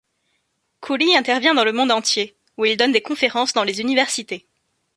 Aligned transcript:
Cooley 0.79 1.15
intervient 1.15 1.53
dans 1.53 1.63
le 1.63 1.73
monde 1.73 1.91
entier, 1.91 2.35
où 2.57 2.65
il 2.65 2.75
donne 2.75 2.91
des 2.91 3.03
conférences 3.03 3.53
dans 3.53 3.63
les 3.63 3.81
universités. 3.81 4.47